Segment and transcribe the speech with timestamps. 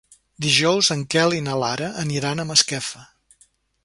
[0.43, 3.05] Dijous en Quel i na Lara aniran a Masquefa.